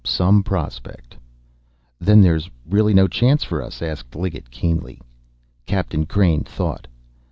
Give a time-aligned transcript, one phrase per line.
[0.03, 1.15] "Some prospect!"
[1.99, 4.99] "Then there's really no chance for us?" asked Liggett keenly.
[5.67, 6.87] Captain Crain thought.